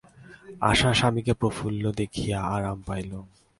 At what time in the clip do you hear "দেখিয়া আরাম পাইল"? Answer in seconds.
1.99-3.11